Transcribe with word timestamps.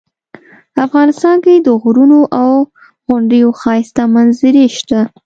افغانستان 0.85 1.35
کې 1.45 1.53
د 1.67 1.67
غرونو 1.81 2.19
او 2.41 2.51
غونډیو 3.07 3.47
ښایسته 3.61 4.03
منظرې 4.15 4.65
شته 4.77 4.99